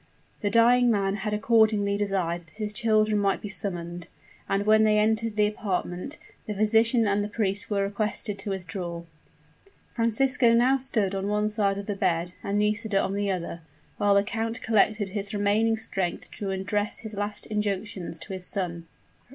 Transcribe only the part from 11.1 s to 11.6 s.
on one